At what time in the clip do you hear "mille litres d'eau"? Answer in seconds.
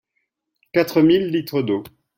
1.03-1.83